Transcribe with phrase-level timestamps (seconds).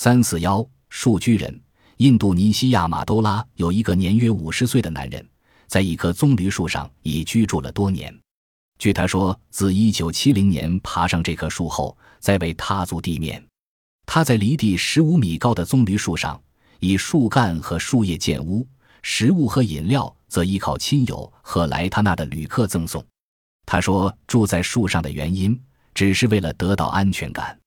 [0.00, 1.60] 三四幺树居人，
[1.96, 5.28] 印度尼西亚马都拉有一个年约五十岁的男人，
[5.66, 8.16] 在一棵棕榈树上已居住了多年。
[8.78, 13.44] 据他说，自一九七零年爬上这棵树后，再未踏足地面。
[14.06, 16.40] 他在离地十五米高的棕榈树上
[16.78, 18.64] 以树干和树叶建屋，
[19.02, 23.04] 食物和饮料则依靠亲友和来他那的旅客赠送。
[23.66, 25.60] 他说，住在树上的原因，
[25.92, 27.58] 只是为了得到安全感。